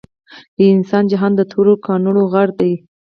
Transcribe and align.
د 0.57 0.59
انسان 0.75 1.03
جهان 1.11 1.31
د 1.35 1.41
تورو 1.51 1.73
کانړو 1.85 2.21
غر 2.31 2.49
دے 2.59 2.71